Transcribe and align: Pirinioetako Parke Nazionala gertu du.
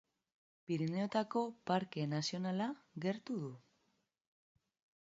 Pirinioetako 0.69 1.43
Parke 1.73 2.07
Nazionala 2.15 2.71
gertu 3.07 3.39
du. 3.45 3.53